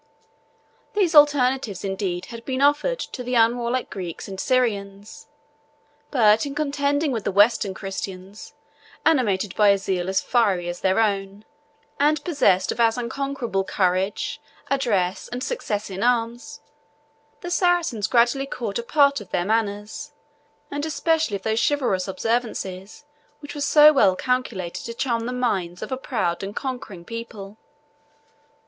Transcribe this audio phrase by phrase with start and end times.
[0.95, 5.27] These alternatives indeed had been offered to the unwarlike Greeks and Syrians;
[6.09, 8.55] but in contending with the Western Christians,
[9.05, 11.45] animated by a zeal as fiery as their own,
[11.99, 14.41] and possessed of as unconquerable courage,
[14.71, 16.61] address, and success in arms,
[17.41, 20.13] the Saracens gradually caught a part of their manners,
[20.71, 23.05] and especially of those chivalrous observances
[23.39, 27.55] which were so well calculated to charm the minds of a proud and conquering people.